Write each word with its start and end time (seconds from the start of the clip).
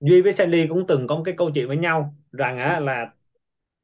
Duy 0.00 0.22
với 0.22 0.32
Sandy 0.32 0.66
cũng 0.68 0.86
từng 0.88 1.06
có 1.06 1.16
một 1.16 1.22
cái 1.24 1.34
câu 1.38 1.50
chuyện 1.54 1.68
với 1.68 1.76
nhau 1.76 2.14
rằng 2.32 2.58
á 2.58 2.80
là 2.80 3.12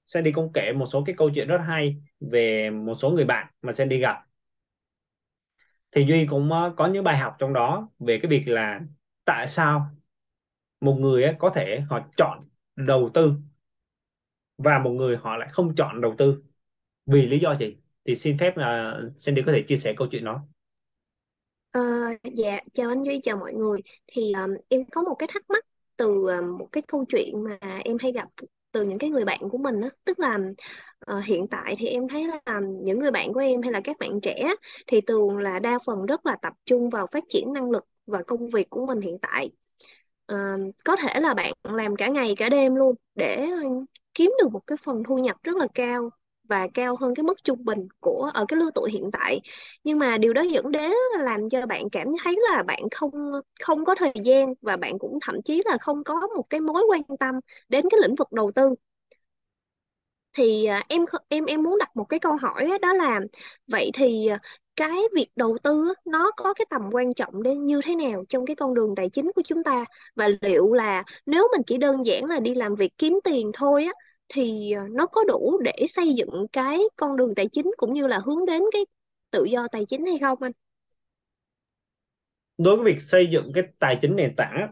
Sandy 0.07 0.33
cũng 0.33 0.53
kể 0.55 0.73
một 0.73 0.87
số 0.87 1.05
cái 1.07 1.15
câu 1.19 1.31
chuyện 1.37 1.49
rất 1.49 1.59
hay 1.69 1.97
về 2.21 2.71
một 2.71 2.95
số 2.95 3.11
người 3.11 3.25
bạn 3.25 3.49
mà 3.63 3.73
Sandy 3.73 3.99
gặp. 3.99 4.25
Thì 5.93 6.05
Duy 6.09 6.27
cũng 6.27 6.53
ờ, 6.53 6.75
có 6.77 6.87
những 6.87 7.05
bài 7.05 7.19
học 7.19 7.37
trong 7.39 7.53
đó 7.53 7.89
về 7.99 8.19
cái 8.23 8.31
việc 8.31 8.43
là 8.47 8.81
tại 9.25 9.47
sao 9.49 9.87
một 10.81 10.95
người 11.01 11.25
ấy 11.25 11.35
có 11.39 11.51
thể 11.51 11.81
họ 11.91 12.01
chọn 12.17 12.49
đầu 12.77 13.11
tư 13.15 13.35
và 14.59 14.79
một 14.79 14.91
người 14.91 15.17
họ 15.17 15.37
lại 15.37 15.49
không 15.53 15.75
chọn 15.75 16.01
đầu 16.01 16.15
tư. 16.19 16.43
Vì 17.07 17.27
lý 17.29 17.39
do 17.39 17.57
gì? 17.57 17.77
Thì 18.07 18.15
xin 18.15 18.39
phép 18.39 18.55
ờ, 18.57 18.63
là 18.63 19.01
Sandy 19.17 19.43
có 19.47 19.53
thể 19.53 19.65
chia 19.69 19.77
sẻ 19.77 19.95
câu 19.99 20.09
chuyện 20.11 20.25
đó. 20.25 20.47
À, 21.73 21.81
dạ, 22.35 22.61
chào 22.73 22.89
anh 22.89 23.03
Duy, 23.05 23.21
chào 23.23 23.37
mọi 23.37 23.53
người. 23.55 23.81
Thì 24.07 24.33
um, 24.33 24.51
em 24.69 24.85
có 24.93 25.03
một 25.03 25.15
cái 25.19 25.29
thắc 25.33 25.51
mắc 25.51 25.65
từ 25.97 26.27
à, 26.31 26.41
một 26.41 26.69
cái 26.73 26.83
câu 26.89 27.05
chuyện 27.09 27.45
mà 27.45 27.59
em 27.85 27.97
hay 28.01 28.13
gặp 28.13 28.29
từ 28.73 28.83
những 28.83 28.99
cái 28.99 29.11
người 29.11 29.25
bạn 29.25 29.41
của 29.51 29.59
mình 29.59 29.81
á, 29.81 29.89
tức 30.05 30.19
là 30.19 30.39
uh, 31.17 31.25
hiện 31.25 31.47
tại 31.51 31.75
thì 31.79 31.87
em 31.87 32.09
thấy 32.09 32.27
là 32.29 32.61
những 32.83 32.99
người 32.99 33.11
bạn 33.11 33.33
của 33.33 33.41
em 33.41 33.63
hay 33.63 33.73
là 33.73 33.81
các 33.85 33.97
bạn 34.01 34.21
trẻ 34.21 34.55
thì 34.87 35.01
thường 35.01 35.39
là 35.39 35.59
đa 35.59 35.79
phần 35.87 36.07
rất 36.07 36.27
là 36.27 36.37
tập 36.43 36.53
trung 36.67 36.91
vào 36.91 37.07
phát 37.07 37.25
triển 37.29 37.53
năng 37.53 37.71
lực 37.71 37.87
và 38.07 38.23
công 38.23 38.51
việc 38.51 38.71
của 38.71 38.87
mình 38.87 39.01
hiện 39.01 39.19
tại. 39.23 39.51
uh, 40.33 40.37
có 40.85 40.97
thể 40.97 41.21
là 41.21 41.35
bạn 41.35 41.53
làm 41.65 41.97
cả 41.97 42.09
ngày 42.09 42.35
cả 42.37 42.49
đêm 42.49 42.75
luôn 42.75 42.95
để 43.15 43.37
ờ, 43.37 43.69
kiếm 44.15 44.33
được 44.43 44.49
một 44.53 44.61
cái 44.67 44.79
phần 44.85 45.03
thu 45.09 45.19
nhập 45.19 45.37
rất 45.43 45.57
là 45.57 45.67
cao 45.75 46.11
và 46.49 46.69
cao 46.75 46.97
hơn 47.01 47.15
cái 47.15 47.23
mức 47.25 47.45
trung 47.45 47.65
bình 47.65 47.89
của, 48.01 48.31
ở 48.35 48.45
cái 48.49 48.59
lứa 48.61 48.71
tuổi 48.75 48.91
hiện 48.91 49.11
tại. 49.13 49.41
Nhưng 49.85 49.99
mà 49.99 50.19
điều 50.19 50.33
đó 50.33 50.43
dẫn 50.43 50.71
đến 50.73 50.93
làm 51.19 51.49
cho 51.51 51.67
bạn 51.67 51.91
cảm 51.93 52.07
thấy 52.25 52.37
là 52.51 52.63
bạn 52.63 52.81
không 52.91 53.11
không 53.61 53.85
có 53.85 53.95
thời 53.95 54.13
gian 54.25 54.55
và 54.63 54.77
bạn 54.77 54.99
cũng 54.99 55.19
thậm 55.23 55.43
chí 55.45 55.63
là 55.65 55.79
không 55.81 56.05
có 56.05 56.15
một 56.37 56.45
cái 56.51 56.61
mối 56.61 56.83
quan 56.91 57.03
tâm 57.21 57.35
đến 57.69 57.85
cái 57.91 57.99
lĩnh 58.03 58.15
vực 58.15 58.33
đầu 58.33 58.51
tư. 58.55 58.75
Thì 60.37 60.65
à, 60.67 60.83
em 60.89 61.05
em 61.29 61.45
em 61.45 61.63
muốn 61.63 61.79
đặt 61.79 61.97
một 61.97 62.05
cái 62.05 62.21
câu 62.21 62.37
hỏi 62.37 62.69
đó 62.83 62.93
là 62.95 63.21
vậy 63.67 63.91
thì 63.95 64.27
à, 64.29 64.39
cái 64.77 64.99
việc 65.15 65.27
đầu 65.37 65.59
tư 65.63 65.95
nó 66.05 66.31
có 66.37 66.55
cái 66.55 66.67
tầm 66.71 66.83
quan 66.93 67.15
trọng 67.15 67.43
đến 67.43 67.67
như 67.67 67.81
thế 67.85 67.95
nào 67.95 68.25
trong 68.29 68.47
cái 68.47 68.57
con 68.57 68.75
đường 68.75 68.95
tài 68.97 69.09
chính 69.11 69.33
của 69.35 69.43
chúng 69.47 69.63
ta? 69.65 69.85
Và 70.17 70.29
liệu 70.41 70.73
là 70.73 71.03
nếu 71.27 71.49
mình 71.53 71.63
chỉ 71.67 71.77
đơn 71.79 72.05
giản 72.07 72.25
là 72.25 72.41
đi 72.41 72.55
làm 72.55 72.75
việc 72.75 72.93
kiếm 72.99 73.21
tiền 73.25 73.51
thôi 73.55 73.85
á 73.85 73.93
thì 74.29 74.73
ờ, 74.73 74.83
nó 74.91 75.07
có 75.07 75.25
đủ 75.29 75.59
để 75.65 75.73
xây 75.89 76.15
dựng 76.15 76.47
cái 76.53 76.79
con 76.97 77.17
đường 77.17 77.35
tài 77.35 77.49
chính 77.53 77.71
cũng 77.77 77.93
như 77.93 78.07
là 78.07 78.21
hướng 78.25 78.47
đến 78.47 78.63
cái 78.73 78.87
tự 79.31 79.45
do 79.45 79.69
tài 79.73 79.85
chính 79.89 80.07
hay 80.07 80.19
không 80.19 80.43
anh? 80.43 80.53
đối 82.59 82.77
với 82.77 82.85
việc 82.95 83.01
xây 83.03 83.27
dựng 83.33 83.53
cái 83.55 83.65
tài 83.79 83.99
chính 84.03 84.17
nền 84.17 84.37
tảng 84.37 84.71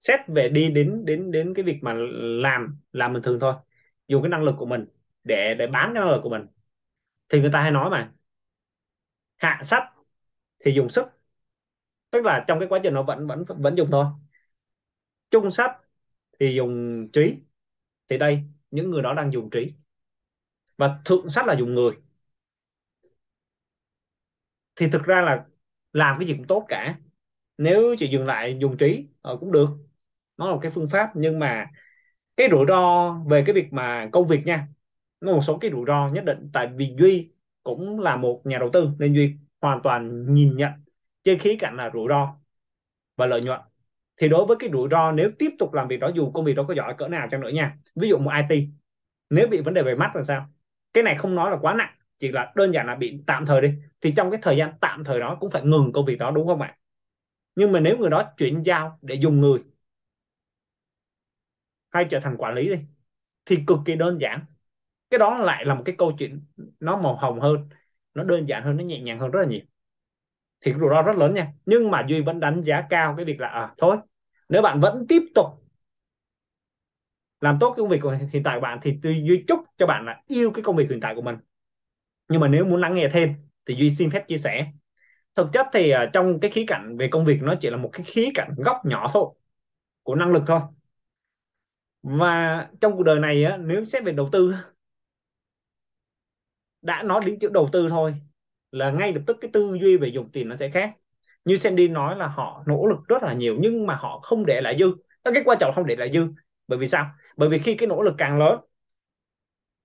xét 0.00 0.20
về 0.28 0.48
đi 0.48 0.70
đến 0.70 1.04
đến 1.06 1.30
đến 1.32 1.54
cái 1.54 1.64
việc 1.64 1.78
mà 1.82 1.94
làm 2.42 2.80
làm 2.92 3.12
bình 3.14 3.22
thường 3.22 3.40
thôi, 3.40 3.54
dùng 4.08 4.22
cái 4.22 4.28
năng 4.30 4.44
lực 4.44 4.54
của 4.58 4.66
mình 4.66 4.86
để 5.24 5.54
để 5.58 5.66
bán 5.66 5.94
cái 5.94 6.02
năng 6.04 6.12
lực 6.12 6.20
của 6.22 6.28
mình. 6.30 6.46
Thì 7.30 7.40
người 7.40 7.50
ta 7.54 7.62
hay 7.62 7.70
nói 7.72 7.90
mà, 7.90 8.12
hạ 9.36 9.60
sách 9.62 9.84
thì 10.60 10.72
dùng 10.72 10.90
sức. 10.90 11.06
Tức 12.10 12.24
là 12.24 12.44
trong 12.48 12.58
cái 12.60 12.68
quá 12.68 12.80
trình 12.82 12.94
nó 12.94 13.02
vẫn 13.02 13.26
vẫn 13.26 13.44
vẫn 13.48 13.76
dùng 13.76 13.88
thôi. 13.92 14.04
Trung 15.30 15.50
sách 15.50 15.72
thì 16.40 16.54
dùng 16.56 17.08
trí 17.12 17.36
thì 18.08 18.18
đây, 18.18 18.42
những 18.70 18.90
người 18.90 19.02
đó 19.02 19.14
đang 19.14 19.32
dùng 19.32 19.50
trí. 19.50 19.72
Và 20.78 20.98
thượng 21.04 21.28
sách 21.30 21.46
là 21.46 21.54
dùng 21.54 21.74
người. 21.74 21.92
Thì 24.76 24.86
thực 24.92 25.04
ra 25.04 25.20
là 25.22 25.44
làm 25.92 26.18
cái 26.18 26.28
gì 26.28 26.34
cũng 26.34 26.46
tốt 26.46 26.64
cả. 26.68 26.98
Nếu 27.58 27.96
chỉ 27.98 28.08
dừng 28.08 28.26
lại 28.26 28.56
dùng 28.60 28.76
trí 28.76 29.06
ờ, 29.22 29.36
cũng 29.40 29.52
được. 29.52 29.68
Nó 30.36 30.46
là 30.48 30.52
một 30.54 30.60
cái 30.62 30.72
phương 30.74 30.88
pháp, 30.90 31.10
nhưng 31.16 31.38
mà 31.38 31.66
cái 32.36 32.48
rủi 32.52 32.66
ro 32.68 33.12
về 33.30 33.44
cái 33.46 33.54
việc 33.54 33.74
mà 33.74 34.10
công 34.12 34.28
việc 34.28 34.40
nha, 34.46 34.68
nó 35.20 35.32
một 35.34 35.40
số 35.42 35.58
cái 35.58 35.72
rủi 35.72 35.84
ro 35.86 36.08
nhất 36.08 36.24
định. 36.26 36.50
Tại 36.54 36.68
vì 36.76 36.94
Duy 36.98 37.30
cũng 37.64 38.00
là 38.00 38.16
một 38.16 38.42
nhà 38.46 38.58
đầu 38.58 38.70
tư, 38.74 38.90
nên 39.00 39.14
Duy 39.14 39.34
hoàn 39.62 39.82
toàn 39.82 40.34
nhìn 40.34 40.56
nhận 40.56 40.72
trên 41.24 41.38
khía 41.38 41.56
cạnh 41.60 41.76
là 41.76 41.90
rủi 41.94 42.06
ro 42.10 42.36
và 43.16 43.26
lợi 43.26 43.42
nhuận 43.42 43.60
thì 44.16 44.28
đối 44.28 44.46
với 44.46 44.56
cái 44.60 44.70
rủi 44.72 44.88
ro 44.90 45.12
nếu 45.12 45.30
tiếp 45.38 45.50
tục 45.58 45.72
làm 45.74 45.88
việc 45.88 45.96
đó, 46.00 46.10
dù 46.14 46.30
công 46.30 46.44
việc 46.44 46.54
đó 46.56 46.64
có 46.68 46.74
giỏi 46.74 46.94
cỡ 46.98 47.08
nào 47.08 47.28
chăng 47.30 47.40
nữa 47.40 47.48
nha, 47.48 47.76
ví 47.94 48.08
dụ 48.08 48.18
một 48.18 48.30
IT 48.36 48.68
nếu 49.30 49.48
bị 49.48 49.60
vấn 49.60 49.74
đề 49.74 49.82
về 49.82 49.94
mắt 49.94 50.16
là 50.16 50.22
sao? 50.22 50.46
Cái 50.94 51.04
này 51.04 51.16
không 51.16 51.34
nói 51.34 51.50
là 51.50 51.56
quá 51.60 51.74
nặng, 51.74 51.94
chỉ 52.18 52.28
là 52.32 52.52
đơn 52.56 52.74
giản 52.74 52.86
là 52.86 52.94
bị 52.94 53.22
tạm 53.26 53.46
thời 53.46 53.60
đi. 53.62 53.72
Thì 54.00 54.12
trong 54.16 54.30
cái 54.30 54.40
thời 54.42 54.56
gian 54.56 54.72
tạm 54.80 55.04
thời 55.04 55.20
đó 55.20 55.36
cũng 55.40 55.50
phải 55.50 55.62
ngừng 55.62 55.92
công 55.92 56.04
việc 56.06 56.16
đó, 56.18 56.30
đúng 56.30 56.46
không 56.48 56.60
ạ? 56.62 56.76
Nhưng 57.56 57.72
mà 57.72 57.80
nếu 57.80 57.98
người 57.98 58.10
đó 58.10 58.32
chuyển 58.38 58.62
giao 58.66 58.98
để 59.02 59.14
dùng 59.14 59.40
người, 59.40 59.60
hay 61.90 62.06
trở 62.10 62.20
thành 62.20 62.36
quản 62.38 62.54
lý 62.54 62.68
đi, 62.68 62.76
thì 63.46 63.56
cực 63.66 63.78
kỳ 63.86 63.96
đơn 63.96 64.18
giản. 64.20 64.40
Cái 65.10 65.18
đó 65.18 65.38
lại 65.38 65.66
là 65.66 65.74
một 65.74 65.82
cái 65.86 65.94
câu 65.98 66.12
chuyện 66.20 66.40
nó 66.80 66.98
màu 67.02 67.16
hồng 67.16 67.40
hơn, 67.40 67.70
nó 68.14 68.24
đơn 68.24 68.46
giản 68.48 68.64
hơn, 68.64 68.76
nó 68.76 68.84
nhẹ 68.84 69.00
nhàng 69.00 69.20
hơn 69.20 69.30
rất 69.30 69.40
là 69.42 69.48
nhiều 69.48 69.60
thì 70.60 70.72
cái 70.72 70.80
rủi 70.80 70.90
ro 70.90 71.02
rất 71.02 71.16
lớn 71.16 71.34
nha. 71.34 71.52
Nhưng 71.66 71.90
mà 71.90 72.06
Duy 72.08 72.20
vẫn 72.20 72.40
đánh 72.40 72.62
giá 72.62 72.82
cao 72.90 73.14
cái 73.16 73.24
việc 73.24 73.40
là 73.40 73.48
à, 73.48 73.74
thôi 73.78 73.96
nếu 74.48 74.62
bạn 74.62 74.80
vẫn 74.80 75.06
tiếp 75.08 75.22
tục 75.34 75.46
làm 77.40 77.56
tốt 77.60 77.70
cái 77.76 77.82
công 77.82 77.88
việc 77.88 78.00
của 78.02 78.18
hiện 78.32 78.42
tại 78.42 78.56
của 78.56 78.60
bạn 78.60 78.78
thì 78.82 78.98
tôi 79.02 79.22
Duy 79.28 79.44
chúc 79.48 79.60
cho 79.76 79.86
bạn 79.86 80.04
là 80.06 80.22
yêu 80.26 80.50
cái 80.50 80.62
công 80.62 80.76
việc 80.76 80.86
hiện 80.90 81.00
tại 81.00 81.14
của 81.14 81.22
mình. 81.22 81.36
Nhưng 82.28 82.40
mà 82.40 82.48
nếu 82.48 82.64
muốn 82.64 82.80
lắng 82.80 82.94
nghe 82.94 83.08
thêm 83.12 83.34
thì 83.66 83.74
Duy 83.74 83.90
xin 83.90 84.10
phép 84.10 84.28
chia 84.28 84.36
sẻ. 84.36 84.66
Thực 85.34 85.48
chất 85.52 85.66
thì 85.72 85.92
uh, 85.94 85.98
trong 86.12 86.40
cái 86.40 86.50
khía 86.50 86.64
cạnh 86.66 86.96
về 86.96 87.08
công 87.08 87.24
việc 87.24 87.42
nó 87.42 87.54
chỉ 87.60 87.70
là 87.70 87.76
một 87.76 87.90
cái 87.92 88.02
khía 88.06 88.28
cạnh 88.34 88.50
góc 88.56 88.76
nhỏ 88.84 89.10
thôi 89.12 89.34
của 90.02 90.14
năng 90.14 90.32
lực 90.32 90.42
thôi. 90.46 90.60
Và 92.02 92.68
trong 92.80 92.96
cuộc 92.96 93.02
đời 93.02 93.20
này 93.20 93.44
á, 93.44 93.56
nếu 93.56 93.84
xét 93.84 94.04
về 94.04 94.12
đầu 94.12 94.28
tư 94.32 94.54
đã 96.82 97.02
nói 97.02 97.22
đến 97.26 97.38
chữ 97.38 97.48
đầu 97.52 97.68
tư 97.72 97.88
thôi 97.88 98.14
là 98.70 98.90
ngay 98.90 99.12
lập 99.12 99.22
tức 99.26 99.36
cái 99.40 99.50
tư 99.52 99.78
duy 99.80 99.96
về 99.96 100.08
dùng 100.08 100.30
tiền 100.32 100.48
nó 100.48 100.56
sẽ 100.56 100.68
khác. 100.70 100.92
Như 101.44 101.56
Sandy 101.56 101.88
nói 101.88 102.16
là 102.16 102.26
họ 102.26 102.64
nỗ 102.66 102.86
lực 102.86 102.98
rất 103.08 103.22
là 103.22 103.32
nhiều, 103.32 103.56
nhưng 103.60 103.86
mà 103.86 103.94
họ 103.94 104.20
không 104.22 104.46
để 104.46 104.60
lại 104.60 104.76
dư. 104.78 104.86
Cái 105.24 105.42
quan 105.44 105.58
trọng 105.60 105.72
không 105.74 105.86
để 105.86 105.96
lại 105.96 106.10
dư. 106.12 106.28
Bởi 106.68 106.78
vì 106.78 106.86
sao? 106.86 107.10
Bởi 107.36 107.48
vì 107.48 107.58
khi 107.58 107.74
cái 107.74 107.86
nỗ 107.88 108.02
lực 108.02 108.14
càng 108.18 108.38
lớn, 108.38 108.60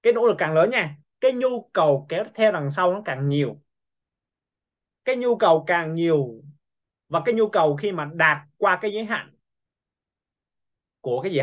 cái 0.04 0.14
nỗ 0.14 0.28
lực 0.28 0.36
càng 0.38 0.54
lớn 0.54 0.70
nha, 0.70 0.98
cái 1.22 1.32
nhu 1.34 1.70
cầu 1.74 2.06
kéo 2.10 2.24
theo 2.36 2.52
đằng 2.52 2.72
sau 2.72 2.94
nó 2.94 3.02
càng 3.06 3.28
nhiều. 3.30 3.62
Cái 5.06 5.16
nhu 5.16 5.36
cầu 5.38 5.64
càng 5.68 5.94
nhiều 5.94 6.42
và 7.10 7.22
cái 7.26 7.36
nhu 7.36 7.50
cầu 7.50 7.76
khi 7.76 7.92
mà 7.92 8.12
đạt 8.14 8.38
qua 8.58 8.80
cái 8.82 8.94
giới 8.94 9.06
hạn 9.06 9.36
của 11.02 11.22
cái 11.22 11.32
gì 11.32 11.40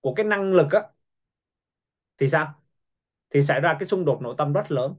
của 0.00 0.14
cái 0.14 0.26
năng 0.26 0.52
lực 0.54 0.66
á, 0.72 0.80
thì 2.18 2.28
sao? 2.28 2.54
Thì 3.30 3.42
xảy 3.42 3.60
ra 3.60 3.76
cái 3.80 3.86
xung 3.86 4.04
đột 4.04 4.18
nội 4.22 4.34
tâm 4.38 4.52
rất 4.52 4.72
lớn 4.72 4.94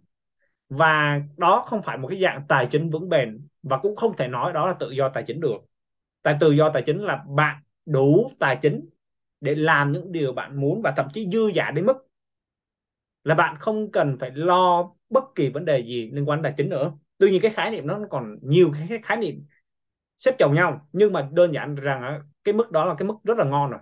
và 0.76 1.22
đó 1.38 1.64
không 1.68 1.82
phải 1.82 1.98
một 1.98 2.08
cái 2.08 2.22
dạng 2.22 2.42
tài 2.48 2.68
chính 2.72 2.90
vững 2.90 3.10
bền, 3.10 3.48
và 3.64 3.78
cũng 3.78 3.96
không 3.96 4.18
thể 4.18 4.28
nói 4.28 4.54
đó 4.54 4.68
là 4.68 4.74
tự 4.74 4.92
do 4.92 5.10
tài 5.10 5.24
chính 5.28 5.40
được. 5.40 5.58
Tại 6.22 6.38
tự 6.40 6.52
do 6.52 6.70
tài 6.70 6.84
chính 6.84 7.04
là 7.04 7.24
bạn 7.28 7.64
đủ 7.86 8.32
tài 8.40 8.56
chính 8.62 8.90
để 9.42 9.56
làm 9.56 9.92
những 9.92 10.12
điều 10.12 10.34
bạn 10.34 10.62
muốn 10.62 10.82
và 10.82 10.94
thậm 10.98 11.08
chí 11.14 11.30
dư 11.30 11.48
giả 11.48 11.72
đến 11.72 11.86
mức 11.86 12.08
là 13.24 13.36
bạn 13.36 13.56
không 13.60 13.92
cần 13.92 14.18
phải 14.20 14.32
lo 14.32 14.92
bất 15.10 15.24
kỳ 15.36 15.50
vấn 15.50 15.66
đề 15.66 15.80
gì 15.84 16.12
liên 16.14 16.30
quan 16.30 16.40
đến 16.40 16.44
tài 16.44 16.54
chính 16.58 16.70
nữa. 16.70 16.92
Tuy 17.18 17.32
nhiên 17.32 17.42
cái 17.42 17.52
khái 17.52 17.72
niệm 17.72 17.88
nó 17.88 18.00
còn 18.10 18.38
nhiều 18.42 18.72
cái 18.74 19.00
khái 19.04 19.18
niệm 19.18 19.46
xếp 20.18 20.36
chồng 20.40 20.54
nhau, 20.54 20.88
nhưng 20.94 21.14
mà 21.14 21.30
đơn 21.32 21.54
giản 21.54 21.76
rằng 21.76 22.22
cái 22.44 22.54
mức 22.54 22.72
đó 22.72 22.86
là 22.86 22.96
cái 22.98 23.08
mức 23.08 23.16
rất 23.24 23.38
là 23.38 23.46
ngon 23.46 23.72
rồi. 23.72 23.80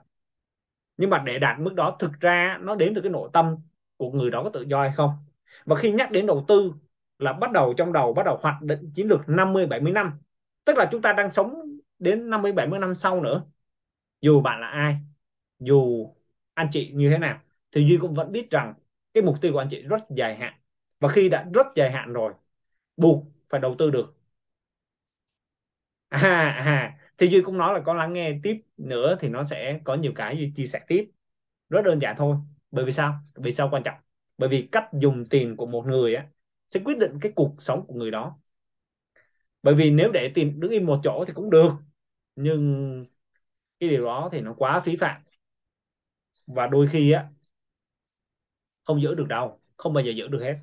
Nhưng 0.98 1.10
mà 1.10 1.24
để 1.26 1.40
đạt 1.40 1.60
mức 1.60 1.74
đó, 1.74 1.96
thực 2.00 2.12
ra 2.20 2.58
nó 2.62 2.76
đến 2.76 2.94
từ 2.96 3.02
cái 3.02 3.12
nội 3.12 3.30
tâm 3.34 3.56
của 3.98 4.12
người 4.12 4.32
đó 4.32 4.44
có 4.44 4.50
tự 4.50 4.62
do 4.62 4.82
hay 4.82 4.92
không? 4.96 5.10
Và 5.66 5.76
khi 5.76 5.92
nhắc 5.92 6.12
đến 6.12 6.26
đầu 6.26 6.46
tư 6.48 6.74
là 7.20 7.34
bắt 7.34 7.52
đầu 7.52 7.74
trong 7.78 7.94
đầu 7.94 8.14
bắt 8.14 8.24
đầu 8.26 8.38
hoạch 8.42 8.62
định 8.62 8.92
chiến 8.96 9.08
lược 9.08 9.22
50 9.30 9.68
70 9.68 9.94
năm. 9.94 10.20
Tức 10.66 10.78
là 10.78 10.90
chúng 10.92 11.02
ta 11.02 11.14
đang 11.14 11.30
sống 11.32 11.54
đến 12.00 12.30
50 12.30 12.52
70 12.52 12.80
năm 12.80 12.96
sau 12.96 13.22
nữa. 13.22 13.44
Dù 14.22 14.42
bạn 14.42 14.62
là 14.62 14.68
ai 14.68 14.96
dù 15.60 16.08
anh 16.54 16.68
chị 16.72 16.92
như 16.94 17.10
thế 17.10 17.18
nào 17.18 17.42
thì 17.72 17.86
Duy 17.90 17.98
cũng 18.02 18.14
vẫn 18.14 18.32
biết 18.32 18.52
rằng 18.52 18.74
cái 19.14 19.24
mục 19.24 19.36
tiêu 19.42 19.54
của 19.54 19.60
anh 19.60 19.68
chị 19.72 19.82
rất 19.82 20.02
dài 20.18 20.36
hạn. 20.36 20.54
Và 21.00 21.10
khi 21.10 21.30
đã 21.30 21.46
rất 21.54 21.68
dài 21.76 21.92
hạn 21.92 22.14
rồi 22.14 22.34
buộc 22.98 23.26
phải 23.50 23.62
đầu 23.62 23.76
tư 23.80 23.92
được. 23.92 24.16
À, 26.10 26.20
à, 26.66 26.98
thì 27.18 27.28
Duy 27.28 27.42
cũng 27.42 27.58
nói 27.58 27.74
là 27.74 27.80
có 27.80 27.94
lắng 27.94 28.14
nghe 28.14 28.40
tiếp 28.44 28.62
nữa 28.78 29.18
thì 29.20 29.28
nó 29.30 29.44
sẽ 29.44 29.80
có 29.84 29.96
nhiều 29.96 30.12
cái 30.16 30.38
Duy 30.38 30.52
chia 30.56 30.66
sẻ 30.66 30.80
tiếp. 30.88 31.12
Rất 31.70 31.82
đơn 31.86 32.00
giản 32.02 32.16
thôi. 32.18 32.38
Bởi 32.72 32.86
vì 32.86 32.92
sao? 32.92 33.14
Vì 33.36 33.52
sao 33.52 33.70
quan 33.72 33.84
trọng? 33.84 33.96
Bởi 34.42 34.50
vì 34.50 34.70
cách 34.74 34.90
dùng 34.94 35.26
tiền 35.32 35.58
của 35.58 35.68
một 35.68 35.84
người 35.88 36.16
á, 36.16 36.28
sẽ 36.70 36.82
quyết 36.86 37.00
định 37.00 37.20
cái 37.22 37.34
cuộc 37.36 37.56
sống 37.60 37.86
của 37.88 37.96
người 37.96 38.12
đó. 38.12 38.40
Bởi 39.64 39.76
vì 39.76 39.92
nếu 39.92 40.12
để 40.12 40.32
tiền 40.36 40.60
đứng 40.60 40.72
im 40.72 40.86
một 40.86 41.00
chỗ 41.04 41.26
thì 41.28 41.34
cũng 41.34 41.50
được, 41.50 41.72
nhưng 42.36 43.06
cái 43.80 43.90
điều 43.90 44.06
đó 44.06 44.30
thì 44.32 44.42
nó 44.42 44.54
quá 44.58 44.80
phí 44.80 44.96
phạm. 44.96 45.22
Và 46.48 46.68
đôi 46.68 46.88
khi 46.92 47.12
á, 47.12 47.28
không 48.84 49.02
giữ 49.02 49.16
được 49.16 49.28
đâu, 49.28 49.60
không 49.78 49.94
bao 49.94 50.04
giờ 50.04 50.12
giữ 50.12 50.28
được 50.28 50.40
hết. 50.42 50.56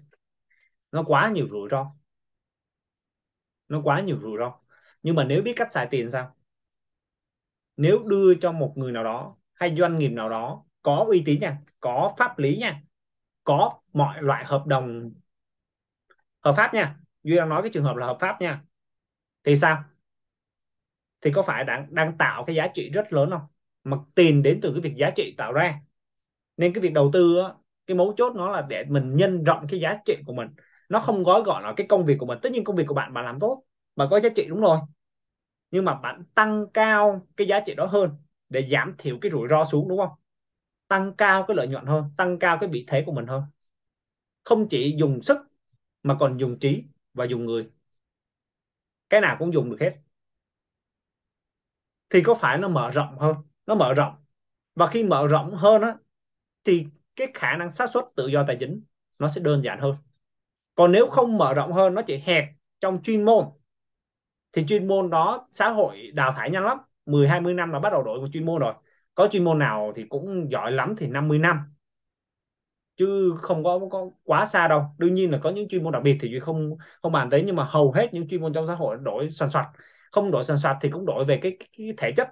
Nó 0.92 1.04
quá 1.06 1.30
nhiều 1.34 1.48
rủi 1.50 1.68
ro. 1.70 1.86
Nó 3.68 3.80
quá 3.84 4.00
nhiều 4.00 4.18
rủi 4.22 4.38
ro. 4.38 4.60
Nhưng 5.02 5.14
mà 5.14 5.24
nếu 5.24 5.42
biết 5.42 5.52
cách 5.56 5.72
xài 5.72 5.88
tiền 5.90 6.10
sao? 6.10 6.34
Nếu 7.76 7.98
đưa 8.06 8.34
cho 8.34 8.52
một 8.52 8.72
người 8.76 8.92
nào 8.92 9.04
đó, 9.04 9.36
hay 9.54 9.74
doanh 9.78 9.98
nghiệp 9.98 10.08
nào 10.08 10.30
đó, 10.30 10.64
có 10.82 11.04
uy 11.08 11.22
tín 11.26 11.40
nha, 11.40 11.58
có 11.80 12.14
pháp 12.18 12.38
lý 12.38 12.56
nha 12.56 12.82
có 13.48 13.80
mọi 13.92 14.22
loại 14.22 14.44
hợp 14.46 14.66
đồng 14.66 15.12
hợp 16.40 16.54
pháp 16.56 16.74
nha. 16.74 16.96
Duy 17.22 17.36
đang 17.36 17.48
nói 17.48 17.62
cái 17.62 17.70
trường 17.74 17.84
hợp 17.84 17.96
là 17.96 18.06
hợp 18.06 18.16
pháp 18.20 18.40
nha. 18.40 18.62
Thì 19.44 19.56
sao? 19.56 19.84
Thì 21.20 21.30
có 21.32 21.42
phải 21.42 21.64
đang 21.64 21.86
đang 21.94 22.18
tạo 22.18 22.44
cái 22.44 22.56
giá 22.56 22.66
trị 22.68 22.90
rất 22.90 23.12
lớn 23.12 23.30
không? 23.30 23.40
Mà 23.84 23.96
tiền 24.14 24.42
đến 24.42 24.58
từ 24.62 24.72
cái 24.72 24.80
việc 24.80 24.94
giá 24.96 25.10
trị 25.10 25.34
tạo 25.38 25.52
ra. 25.52 25.80
Nên 26.56 26.74
cái 26.74 26.82
việc 26.82 26.92
đầu 26.94 27.10
tư 27.12 27.38
á, 27.44 27.54
cái 27.86 27.96
mấu 27.96 28.14
chốt 28.16 28.34
nó 28.36 28.50
là 28.52 28.62
để 28.70 28.84
mình 28.88 29.14
nhân 29.16 29.44
rộng 29.44 29.66
cái 29.70 29.80
giá 29.80 29.98
trị 30.06 30.16
của 30.26 30.34
mình. 30.34 30.48
Nó 30.88 31.00
không 31.00 31.24
gói 31.24 31.42
gọn 31.42 31.64
là 31.64 31.74
cái 31.76 31.88
công 31.88 32.06
việc 32.06 32.16
của 32.20 32.26
mình. 32.26 32.38
Tất 32.42 32.52
nhiên 32.52 32.64
công 32.64 32.76
việc 32.76 32.84
của 32.88 32.94
bạn 32.94 33.14
bạn 33.14 33.26
làm 33.26 33.40
tốt 33.40 33.64
bạn 33.96 34.08
có 34.12 34.20
giá 34.20 34.28
trị 34.36 34.46
đúng 34.50 34.60
rồi. 34.60 34.78
Nhưng 35.70 35.84
mà 35.84 35.94
bạn 35.94 36.24
tăng 36.34 36.66
cao 36.74 37.28
cái 37.36 37.46
giá 37.46 37.60
trị 37.60 37.74
đó 37.74 37.86
hơn 37.86 38.10
để 38.48 38.68
giảm 38.72 38.94
thiểu 38.98 39.18
cái 39.20 39.30
rủi 39.32 39.48
ro 39.50 39.64
xuống 39.64 39.88
đúng 39.88 39.98
không? 39.98 40.10
Tăng 40.88 41.14
cao 41.18 41.44
cái 41.48 41.56
lợi 41.56 41.68
nhuận 41.68 41.86
hơn, 41.86 42.04
tăng 42.16 42.38
cao 42.38 42.58
cái 42.60 42.68
vị 42.70 42.84
thế 42.88 43.02
của 43.06 43.12
mình 43.12 43.26
hơn. 43.26 43.42
Không 44.44 44.68
chỉ 44.68 44.96
dùng 44.98 45.22
sức 45.22 45.38
mà 46.02 46.16
còn 46.20 46.38
dùng 46.38 46.58
trí 46.58 46.84
và 47.14 47.24
dùng 47.24 47.46
người. 47.46 47.70
Cái 49.10 49.20
nào 49.20 49.36
cũng 49.38 49.52
dùng 49.52 49.70
được 49.70 49.80
hết. 49.80 49.96
Thì 52.10 52.22
có 52.22 52.34
phải 52.34 52.58
nó 52.58 52.68
mở 52.68 52.90
rộng 52.90 53.18
hơn? 53.18 53.36
Nó 53.66 53.74
mở 53.74 53.94
rộng. 53.94 54.14
Và 54.74 54.86
khi 54.86 55.04
mở 55.04 55.28
rộng 55.28 55.54
hơn 55.54 55.82
á, 55.82 55.94
thì 56.64 56.86
cái 57.16 57.28
khả 57.34 57.56
năng 57.56 57.70
xác 57.70 57.90
suất 57.94 58.04
tự 58.16 58.26
do 58.26 58.44
tài 58.46 58.56
chính 58.60 58.82
nó 59.18 59.28
sẽ 59.28 59.40
đơn 59.40 59.62
giản 59.64 59.80
hơn. 59.80 59.96
Còn 60.74 60.92
nếu 60.92 61.06
không 61.10 61.38
mở 61.38 61.54
rộng 61.54 61.72
hơn, 61.72 61.94
nó 61.94 62.02
chỉ 62.02 62.18
hẹp 62.18 62.44
trong 62.80 63.02
chuyên 63.02 63.24
môn, 63.24 63.44
thì 64.52 64.64
chuyên 64.68 64.88
môn 64.88 65.10
đó, 65.10 65.48
xã 65.52 65.68
hội 65.68 66.10
đào 66.14 66.32
thải 66.32 66.50
nhanh 66.50 66.64
lắm. 66.64 66.78
10 67.06 67.28
20 67.28 67.54
năm 67.54 67.70
là 67.72 67.78
bắt 67.80 67.90
đầu 67.92 68.02
đổi 68.02 68.20
một 68.20 68.28
chuyên 68.32 68.46
môn 68.46 68.60
rồi 68.60 68.74
có 69.18 69.28
chuyên 69.32 69.44
môn 69.44 69.58
nào 69.58 69.92
thì 69.96 70.04
cũng 70.08 70.50
giỏi 70.50 70.72
lắm 70.72 70.94
thì 70.98 71.06
50 71.06 71.38
năm. 71.38 71.58
Chứ 72.96 73.34
không 73.42 73.64
có, 73.64 73.80
có 73.90 74.10
quá 74.24 74.46
xa 74.46 74.68
đâu. 74.68 74.82
Đương 74.98 75.14
nhiên 75.14 75.30
là 75.30 75.38
có 75.42 75.50
những 75.50 75.68
chuyên 75.68 75.84
môn 75.84 75.92
đặc 75.92 76.02
biệt 76.02 76.18
thì 76.20 76.28
Duy 76.28 76.40
không 76.40 76.76
không 77.02 77.12
bàn 77.12 77.30
tới 77.30 77.42
nhưng 77.46 77.56
mà 77.56 77.64
hầu 77.64 77.92
hết 77.92 78.08
những 78.14 78.28
chuyên 78.28 78.40
môn 78.42 78.52
trong 78.52 78.66
xã 78.66 78.74
hội 78.74 78.96
đổi 79.02 79.30
soàn 79.30 79.50
soạt 79.50 79.66
không 80.12 80.30
đổi 80.30 80.44
soàn 80.44 80.58
soạt 80.58 80.76
thì 80.80 80.90
cũng 80.90 81.06
đổi 81.06 81.24
về 81.24 81.38
cái, 81.42 81.56
cái, 81.60 81.68
cái 81.78 81.94
thể 81.98 82.12
chất. 82.16 82.28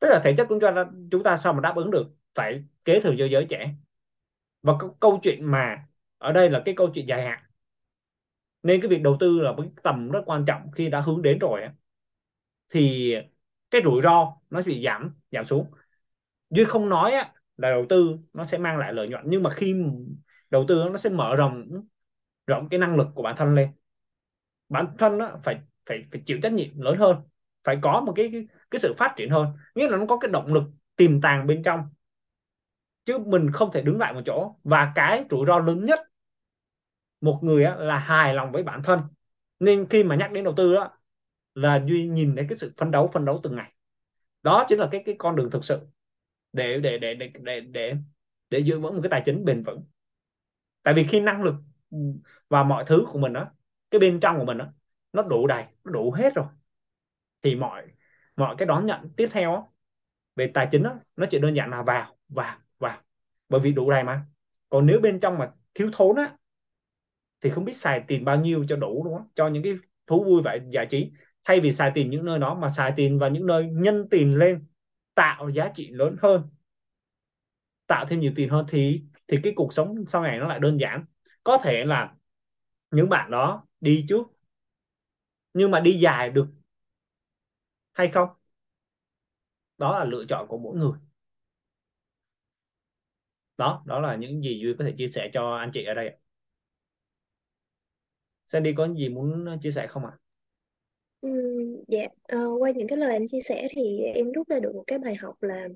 Tức 0.00 0.08
là 0.10 0.20
thể 0.24 0.34
chất 0.36 0.46
cũng 0.48 0.60
cho 0.60 0.84
chúng 1.10 1.22
ta 1.22 1.36
sao 1.36 1.52
mà 1.52 1.60
đáp 1.60 1.76
ứng 1.76 1.90
được? 1.90 2.06
Phải 2.34 2.64
kế 2.84 3.00
thừa 3.00 3.14
cho 3.18 3.26
giới 3.26 3.46
trẻ. 3.48 3.74
Và 4.62 4.74
câu, 4.80 4.96
câu 5.00 5.20
chuyện 5.22 5.44
mà 5.44 5.86
ở 6.18 6.32
đây 6.32 6.50
là 6.50 6.62
cái 6.64 6.74
câu 6.78 6.90
chuyện 6.94 7.06
dài 7.08 7.22
hạn. 7.24 7.38
Nên 8.62 8.80
cái 8.80 8.88
việc 8.88 9.02
đầu 9.02 9.16
tư 9.20 9.40
là 9.40 9.52
một 9.52 9.64
tầm 9.82 10.10
rất 10.10 10.22
quan 10.26 10.44
trọng 10.46 10.70
khi 10.72 10.88
đã 10.90 11.00
hướng 11.00 11.22
đến 11.22 11.38
rồi 11.38 11.60
thì 12.68 13.14
cái 13.70 13.80
rủi 13.84 14.02
ro 14.02 14.36
nó 14.50 14.62
bị 14.66 14.82
giảm 14.84 15.14
giảm 15.32 15.44
xuống 15.44 15.66
duy 16.50 16.64
không 16.64 16.88
nói 16.88 17.12
á, 17.12 17.32
là 17.56 17.70
đầu 17.70 17.86
tư 17.88 18.18
nó 18.32 18.44
sẽ 18.44 18.58
mang 18.58 18.78
lại 18.78 18.92
lợi 18.92 19.08
nhuận. 19.08 19.24
Nhưng 19.26 19.42
mà 19.42 19.50
khi 19.50 19.84
đầu 20.50 20.64
tư 20.68 20.84
nó 20.90 20.96
sẽ 20.96 21.10
mở 21.10 21.36
rộng 21.36 21.68
rộng 22.46 22.68
cái 22.68 22.80
năng 22.80 22.96
lực 22.96 23.08
của 23.14 23.22
bản 23.22 23.36
thân 23.36 23.54
lên. 23.54 23.68
Bản 24.68 24.86
thân 24.98 25.18
đó 25.18 25.38
phải 25.44 25.60
phải 25.86 26.04
phải 26.12 26.22
chịu 26.26 26.38
trách 26.42 26.52
nhiệm 26.52 26.80
lớn 26.80 26.98
hơn. 26.98 27.16
Phải 27.64 27.78
có 27.82 28.00
một 28.00 28.12
cái 28.16 28.28
cái, 28.32 28.46
cái 28.70 28.78
sự 28.78 28.94
phát 28.98 29.14
triển 29.16 29.30
hơn. 29.30 29.46
Nghĩa 29.74 29.88
là 29.88 29.96
nó 29.96 30.06
có 30.06 30.18
cái 30.18 30.30
động 30.30 30.54
lực 30.54 30.64
tiềm 30.96 31.20
tàng 31.20 31.46
bên 31.46 31.62
trong. 31.62 31.88
Chứ 33.04 33.18
mình 33.18 33.50
không 33.52 33.70
thể 33.72 33.82
đứng 33.82 33.98
lại 33.98 34.12
một 34.12 34.20
chỗ. 34.26 34.56
Và 34.64 34.92
cái 34.94 35.24
rủi 35.30 35.46
ro 35.46 35.58
lớn 35.58 35.84
nhất 35.84 36.00
một 37.20 37.38
người 37.42 37.64
á, 37.64 37.76
là 37.76 37.98
hài 37.98 38.34
lòng 38.34 38.52
với 38.52 38.62
bản 38.62 38.82
thân. 38.82 39.00
Nên 39.60 39.86
khi 39.90 40.04
mà 40.04 40.16
nhắc 40.16 40.32
đến 40.32 40.44
đầu 40.44 40.54
tư 40.56 40.74
đó 40.74 40.98
là 41.54 41.84
duy 41.86 42.06
nhìn 42.08 42.36
thấy 42.36 42.46
cái 42.48 42.58
sự 42.58 42.72
phấn 42.76 42.90
đấu 42.90 43.06
phấn 43.06 43.24
đấu 43.24 43.40
từng 43.42 43.56
ngày. 43.56 43.72
Đó 44.42 44.66
chính 44.68 44.78
là 44.78 44.88
cái 44.92 45.02
cái 45.06 45.14
con 45.18 45.36
đường 45.36 45.50
thực 45.50 45.64
sự 45.64 45.80
để 46.52 46.80
để 46.80 46.98
để 46.98 47.14
để 47.14 47.30
để 47.42 47.60
để 47.60 47.94
để 48.50 48.58
giữ 48.58 48.80
vững 48.80 48.94
một 48.94 49.00
cái 49.02 49.10
tài 49.10 49.22
chính 49.24 49.44
bền 49.44 49.62
vững. 49.62 49.84
Tại 50.82 50.94
vì 50.94 51.04
khi 51.04 51.20
năng 51.20 51.42
lực 51.42 51.54
và 52.48 52.62
mọi 52.64 52.84
thứ 52.86 53.06
của 53.12 53.18
mình 53.18 53.32
đó 53.32 53.50
cái 53.90 53.98
bên 53.98 54.20
trong 54.20 54.38
của 54.38 54.44
mình 54.44 54.58
đó 54.58 54.72
nó 55.12 55.22
đủ 55.22 55.46
đầy 55.46 55.64
nó 55.84 55.92
đủ 55.92 56.12
hết 56.12 56.34
rồi 56.34 56.46
thì 57.42 57.54
mọi 57.54 57.86
mọi 58.36 58.54
cái 58.58 58.66
đón 58.66 58.86
nhận 58.86 59.10
tiếp 59.16 59.28
theo 59.32 59.52
đó, 59.52 59.68
về 60.36 60.50
tài 60.54 60.68
chính 60.72 60.82
đó, 60.82 61.00
nó 61.16 61.26
chỉ 61.30 61.38
đơn 61.38 61.56
giản 61.56 61.70
là 61.70 61.82
vào 61.82 62.16
vào 62.28 62.56
vào 62.78 62.98
bởi 63.48 63.60
vì 63.60 63.72
đủ 63.72 63.90
đầy 63.90 64.04
mà. 64.04 64.26
Còn 64.68 64.86
nếu 64.86 65.00
bên 65.00 65.20
trong 65.20 65.38
mà 65.38 65.52
thiếu 65.74 65.90
thốn 65.92 66.16
á 66.16 66.36
thì 67.40 67.50
không 67.50 67.64
biết 67.64 67.76
xài 67.76 68.04
tiền 68.08 68.24
bao 68.24 68.40
nhiêu 68.40 68.64
cho 68.68 68.76
đủ 68.76 69.04
đúng 69.04 69.14
không 69.14 69.28
cho 69.34 69.48
những 69.48 69.62
cái 69.62 69.72
thú 70.06 70.24
vui 70.24 70.42
vậy 70.42 70.60
giải 70.70 70.86
trí. 70.86 71.10
Thay 71.44 71.60
vì 71.60 71.72
xài 71.72 71.90
tiền 71.94 72.10
những 72.10 72.24
nơi 72.24 72.38
đó 72.38 72.54
mà 72.54 72.68
xài 72.68 72.92
tiền 72.96 73.18
vào 73.18 73.30
những 73.30 73.46
nơi 73.46 73.66
nhân 73.66 74.08
tiền 74.10 74.34
lên 74.36 74.66
tạo 75.18 75.50
giá 75.50 75.68
trị 75.74 75.90
lớn 75.90 76.16
hơn, 76.20 76.48
tạo 77.86 78.06
thêm 78.08 78.20
nhiều 78.20 78.32
tiền 78.36 78.48
hơn 78.48 78.66
thì 78.68 79.02
thì 79.28 79.38
cái 79.42 79.52
cuộc 79.56 79.72
sống 79.72 80.04
sau 80.08 80.22
này 80.22 80.38
nó 80.38 80.48
lại 80.48 80.58
đơn 80.60 80.80
giản 80.80 81.04
có 81.44 81.58
thể 81.62 81.84
là 81.84 82.14
những 82.90 83.08
bạn 83.08 83.30
đó 83.30 83.66
đi 83.80 84.06
trước, 84.08 84.26
nhưng 85.54 85.70
mà 85.70 85.80
đi 85.80 85.92
dài 86.00 86.30
được 86.30 86.46
hay 87.94 88.08
không 88.08 88.28
đó 89.78 89.98
là 89.98 90.04
lựa 90.04 90.24
chọn 90.28 90.48
của 90.48 90.58
mỗi 90.58 90.76
người 90.76 90.98
đó 93.58 93.82
đó 93.86 94.00
là 94.00 94.16
những 94.16 94.42
gì 94.42 94.60
Duy 94.62 94.74
có 94.78 94.84
thể 94.84 94.92
chia 94.96 95.06
sẻ 95.06 95.30
cho 95.32 95.56
anh 95.56 95.70
chị 95.72 95.84
ở 95.84 95.94
đây 95.94 96.16
Sandy 98.46 98.72
có 98.74 98.88
gì 98.88 99.08
muốn 99.08 99.58
chia 99.62 99.70
sẻ 99.70 99.86
không 99.86 100.06
ạ? 100.06 100.12
À? 100.14 100.27
Ừ, 101.20 101.28
dạ, 101.88 102.06
uh, 102.36 102.62
qua 102.62 102.70
những 102.70 102.88
cái 102.88 102.98
lời 102.98 103.12
anh 103.12 103.28
chia 103.28 103.40
sẻ 103.40 103.68
thì 103.70 104.00
em 104.00 104.32
rút 104.32 104.48
ra 104.48 104.60
được 104.60 104.74
một 104.74 104.84
cái 104.86 104.98
bài 104.98 105.14
học 105.14 105.42
là 105.42 105.68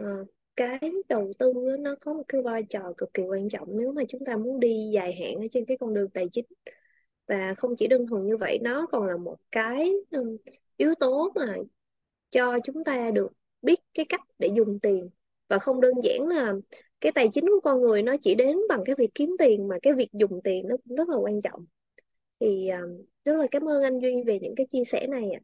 uh, 0.00 0.28
cái 0.56 0.80
đầu 1.08 1.30
tư 1.38 1.52
nó 1.80 1.96
có 2.00 2.12
một 2.14 2.22
cái 2.28 2.42
vai 2.42 2.62
trò 2.62 2.92
cực 2.98 3.14
kỳ 3.14 3.22
quan 3.22 3.48
trọng 3.48 3.68
nếu 3.78 3.92
mà 3.92 4.02
chúng 4.08 4.24
ta 4.24 4.36
muốn 4.36 4.60
đi 4.60 4.90
dài 4.94 5.14
hạn 5.14 5.34
ở 5.36 5.46
trên 5.50 5.64
cái 5.64 5.76
con 5.80 5.94
đường 5.94 6.10
tài 6.10 6.28
chính. 6.32 6.44
Và 7.28 7.54
không 7.56 7.76
chỉ 7.78 7.86
đơn 7.86 8.06
thuần 8.06 8.26
như 8.26 8.36
vậy 8.36 8.58
nó 8.62 8.86
còn 8.92 9.06
là 9.06 9.16
một 9.16 9.36
cái 9.52 9.92
um, 10.10 10.36
yếu 10.76 10.94
tố 11.00 11.32
mà 11.34 11.56
cho 12.30 12.58
chúng 12.64 12.84
ta 12.84 13.10
được 13.14 13.32
biết 13.62 13.80
cái 13.94 14.06
cách 14.08 14.20
để 14.38 14.50
dùng 14.56 14.80
tiền. 14.80 15.10
Và 15.48 15.58
không 15.58 15.80
đơn 15.80 15.94
giản 16.02 16.28
là 16.28 16.54
cái 17.00 17.12
tài 17.12 17.28
chính 17.32 17.46
của 17.48 17.60
con 17.60 17.80
người 17.82 18.02
nó 18.02 18.16
chỉ 18.20 18.34
đến 18.34 18.56
bằng 18.68 18.80
cái 18.84 18.96
việc 18.98 19.10
kiếm 19.14 19.36
tiền 19.38 19.68
mà 19.68 19.76
cái 19.82 19.94
việc 19.94 20.08
dùng 20.12 20.40
tiền 20.44 20.68
nó 20.68 20.76
cũng 20.88 20.96
rất 20.96 21.08
là 21.08 21.16
quan 21.16 21.40
trọng 21.40 21.66
thì 22.42 22.68
um, 22.68 23.04
rất 23.24 23.36
là 23.36 23.46
cảm 23.50 23.68
ơn 23.68 23.82
anh 23.82 24.00
Duy 24.00 24.22
về 24.26 24.38
những 24.38 24.54
cái 24.56 24.66
chia 24.70 24.84
sẻ 24.84 25.06
này 25.10 25.30
ạ. 25.30 25.40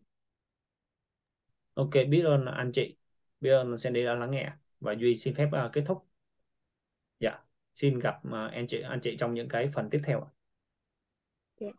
Ok, 1.74 1.90
biết 2.08 2.22
ơn 2.22 2.46
anh 2.46 2.72
chị, 2.72 2.96
biết 3.40 3.50
ơn 3.50 3.78
Sandy 3.78 4.04
đã 4.04 4.14
lắng 4.14 4.30
nghe 4.30 4.52
và 4.80 4.94
Duy 5.00 5.16
xin 5.16 5.34
phép 5.34 5.48
uh, 5.66 5.72
kết 5.72 5.82
thúc. 5.86 6.06
Dạ, 7.20 7.38
xin 7.74 7.98
gặp 7.98 8.14
uh, 8.28 8.52
anh 8.52 8.66
chị 8.68 8.80
anh 8.80 9.00
chị 9.00 9.16
trong 9.16 9.34
những 9.34 9.48
cái 9.48 9.70
phần 9.74 9.90
tiếp 9.90 10.00
theo. 10.04 10.30
Yeah. 11.60 11.78